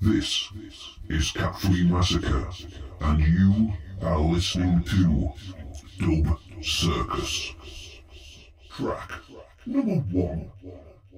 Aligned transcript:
This 0.00 0.48
is 1.08 1.30
Cat 1.30 1.58
Free 1.58 1.84
Massacre, 1.88 2.48
and 3.00 3.20
you 3.20 3.72
are 4.02 4.18
listening 4.18 4.82
to 4.84 5.32
Dub 5.98 6.38
Circus. 6.62 7.54
Track 8.70 9.12
number 9.64 10.02
one 10.16 10.50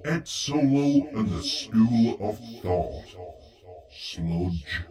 Ed 0.04 0.28
Solo 0.28 1.08
and 1.14 1.28
the 1.28 1.42
Skool 1.42 2.20
of 2.20 2.38
Thought. 2.62 3.16
Sludge. 3.90 4.84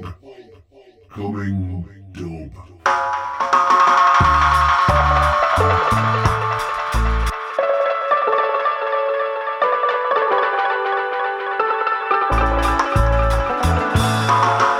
dope. 0.00 0.14
Coming 1.10 1.84
dope. 2.12 2.52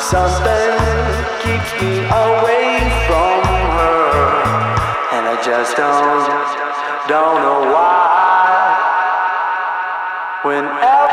Something 0.01 0.75
keeps 1.43 1.73
me 1.81 1.93
away 2.07 2.79
from 3.07 3.39
her, 3.79 4.07
and 5.13 5.25
I 5.27 5.41
just 5.45 5.77
don't 5.77 7.09
don't 7.09 7.41
know 7.43 7.73
why. 7.73 7.91
Whenever 10.43 11.04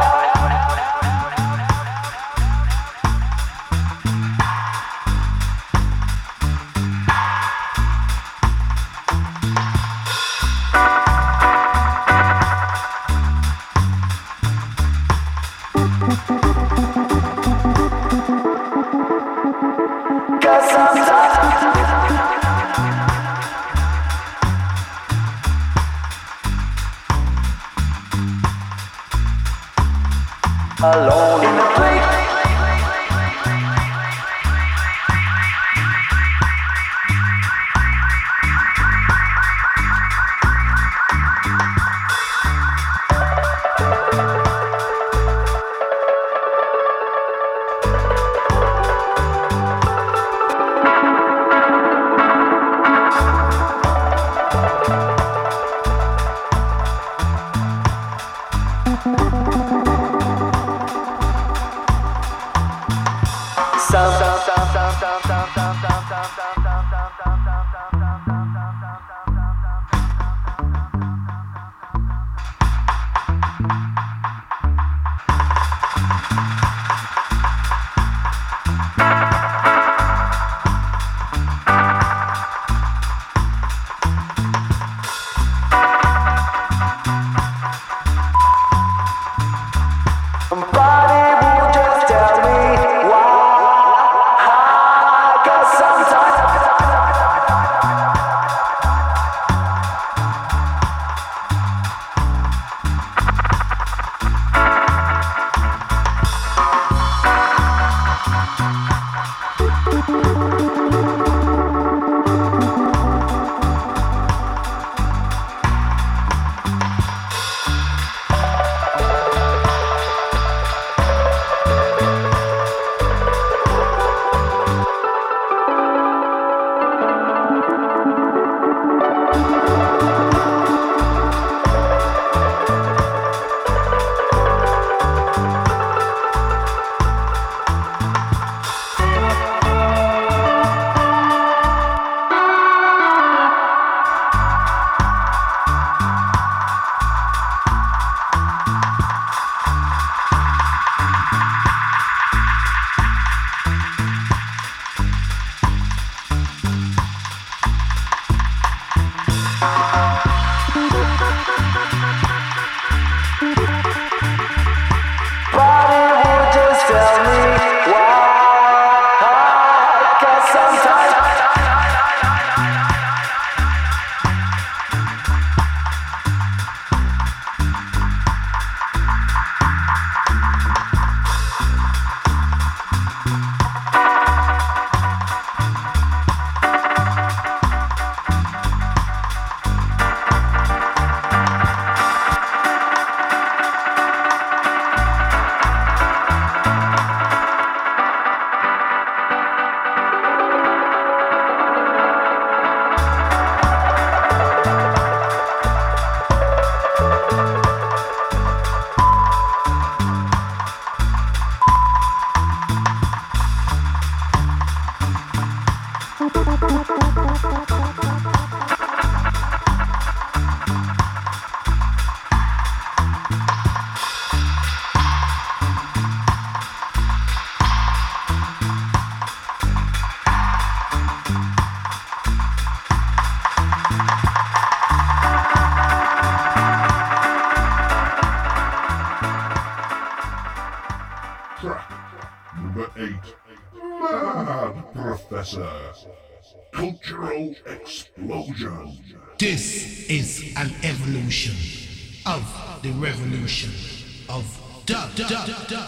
dub. 255.28 255.46
dub, 255.46 255.68
dub, 255.68 255.81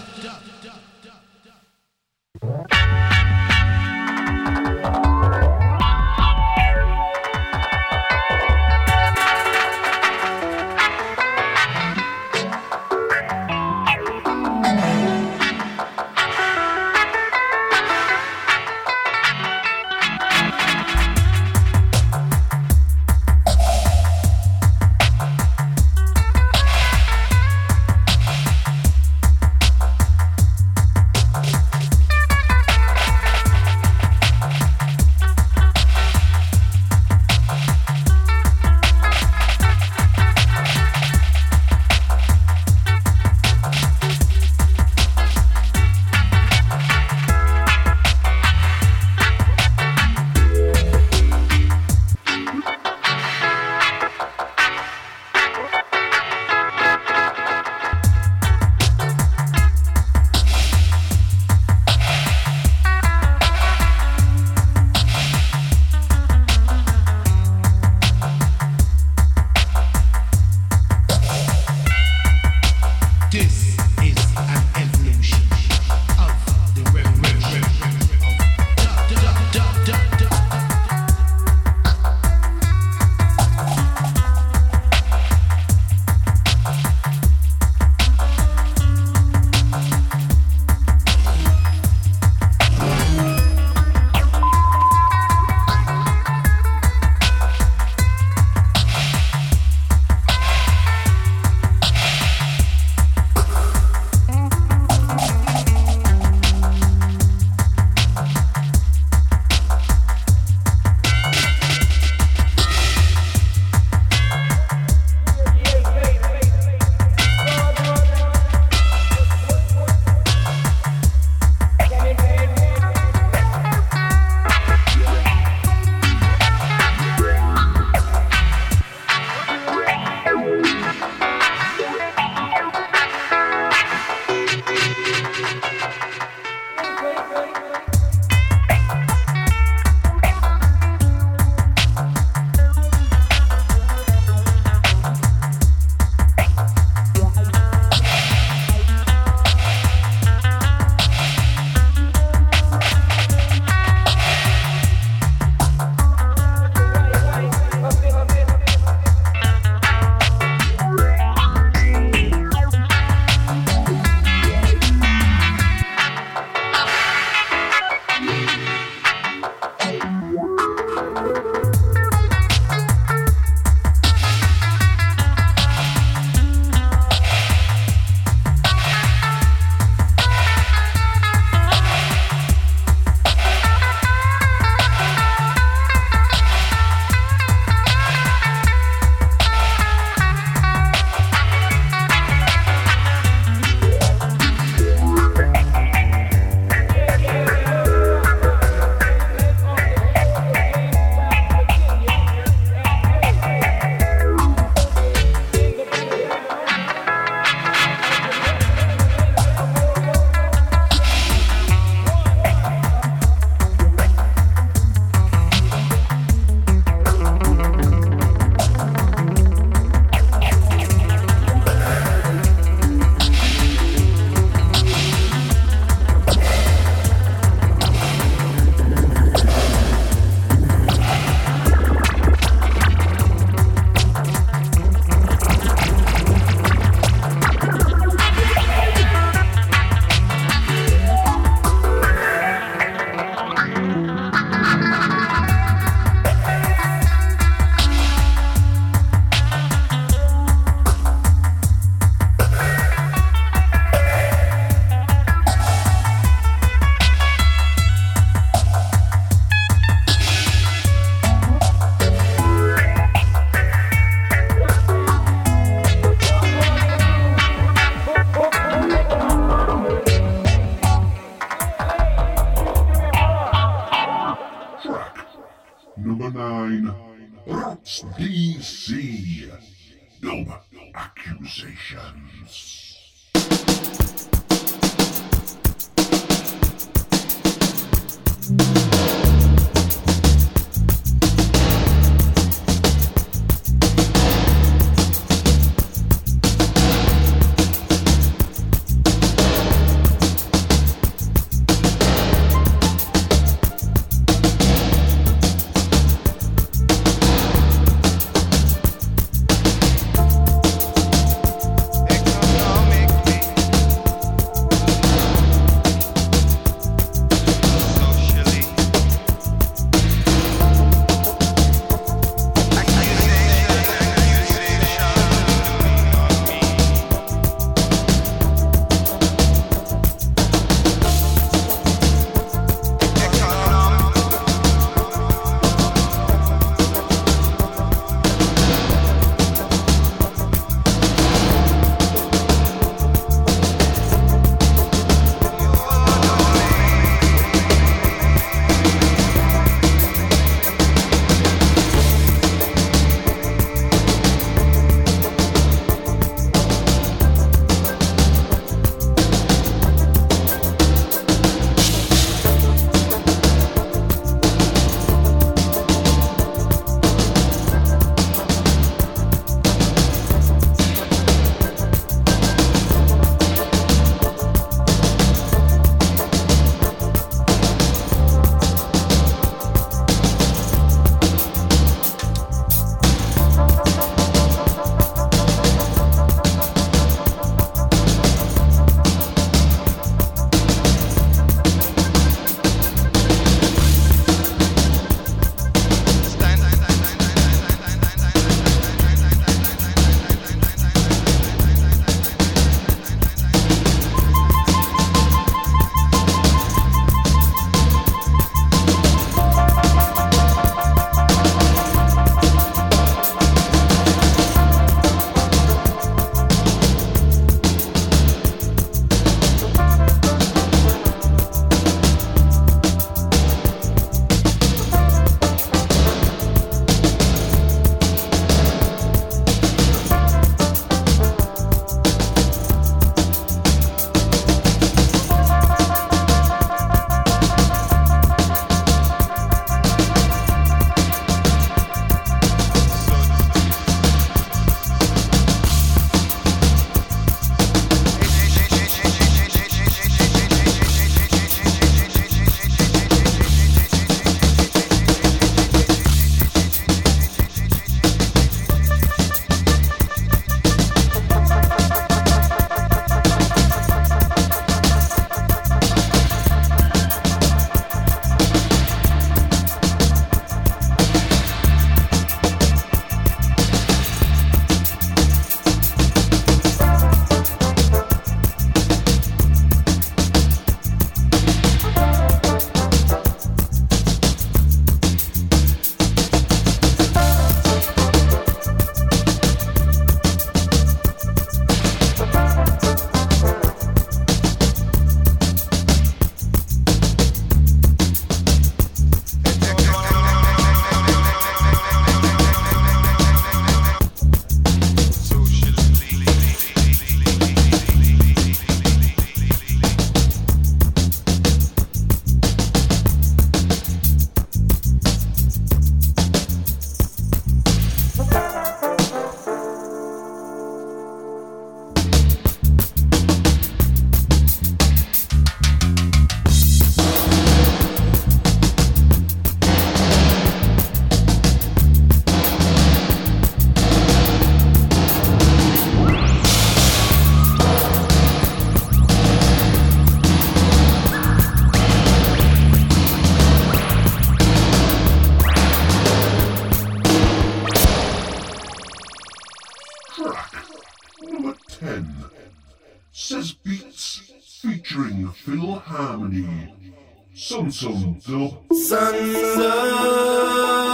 Some 557.54 557.70
some 557.70 558.18
dub. 558.26 558.66
Everybody, 558.82 560.93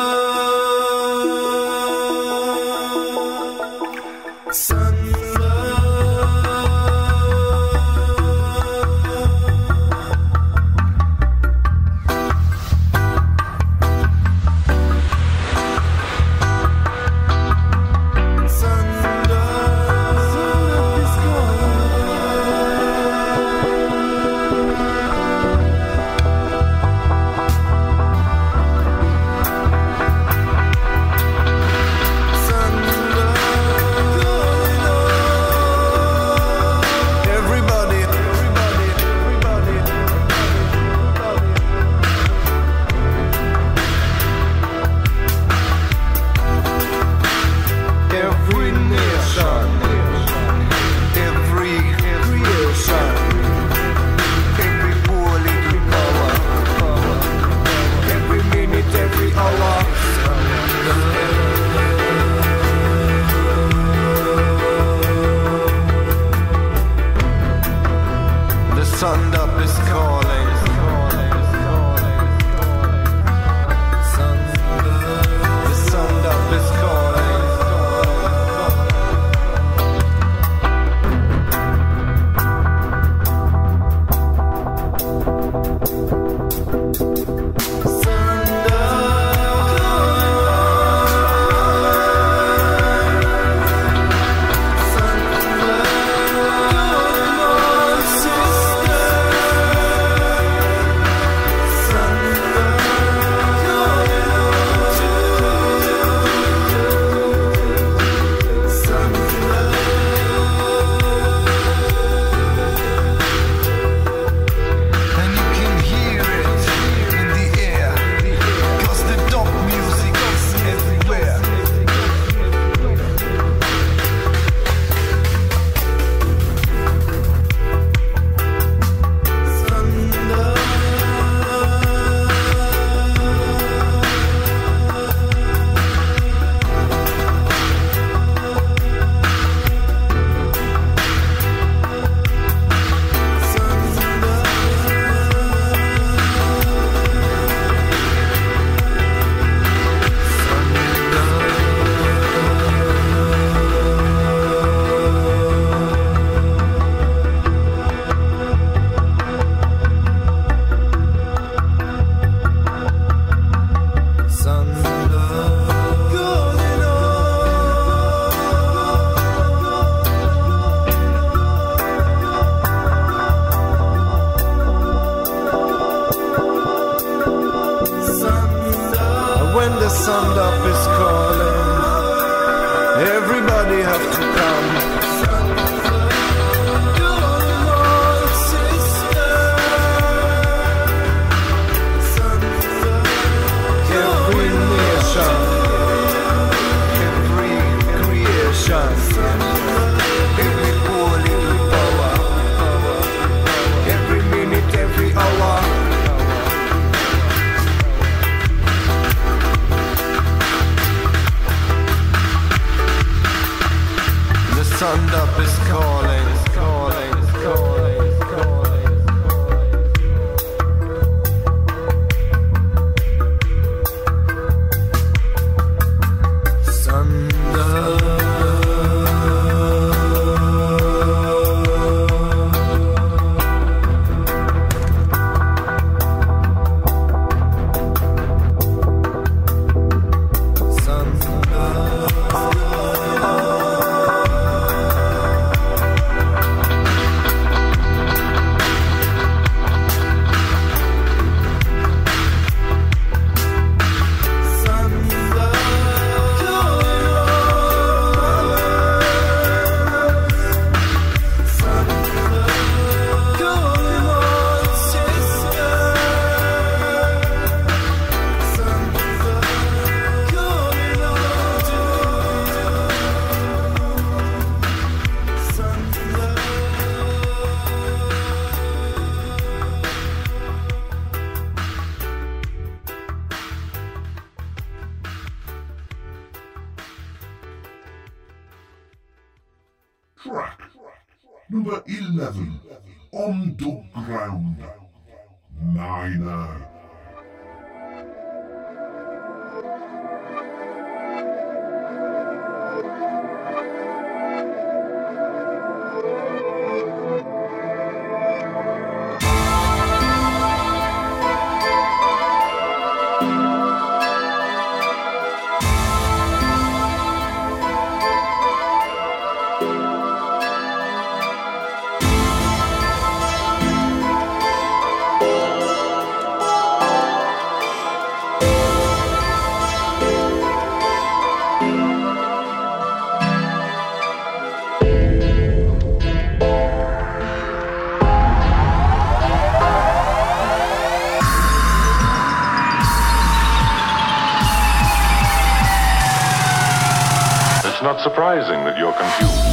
you're 348.89 348.97
confused. 348.97 349.48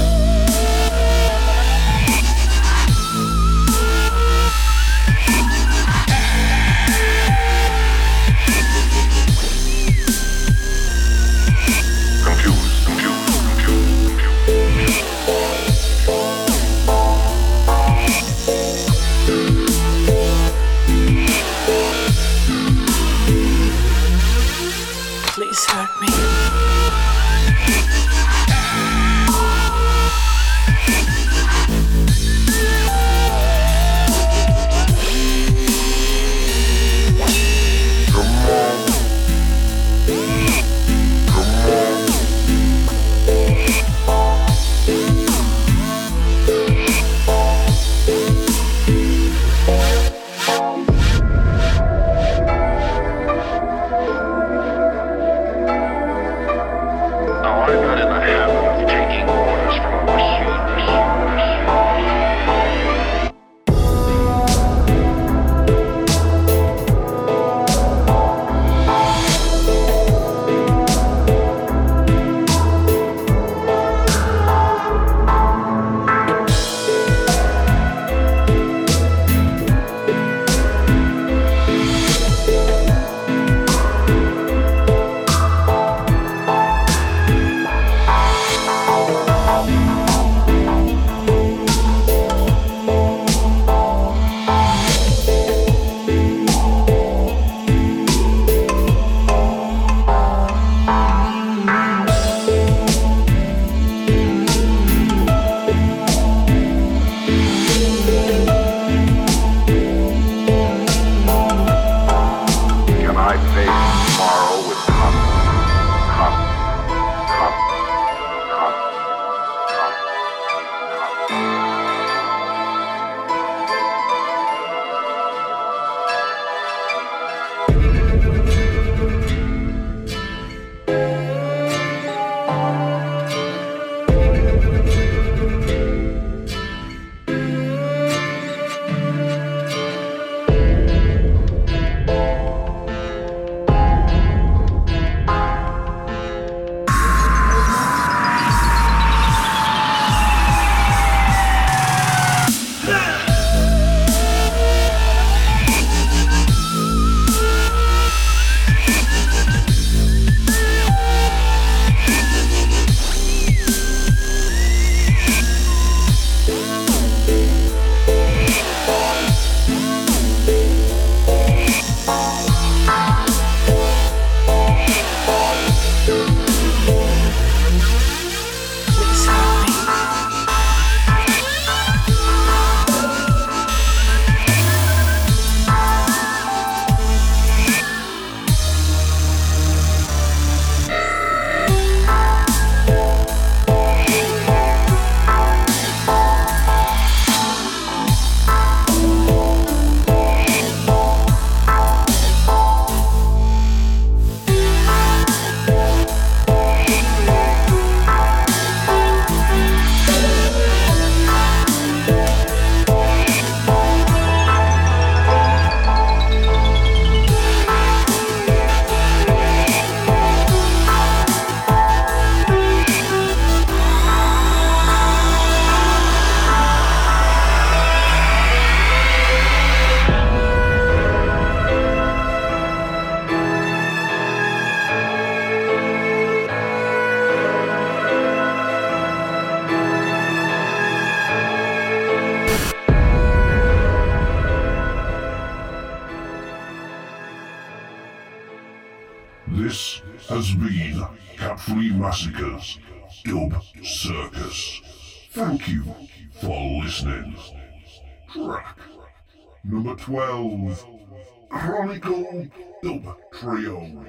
Dub 262.83 263.17
Trio. 263.33 264.05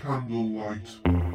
Candlelight. 0.00 1.27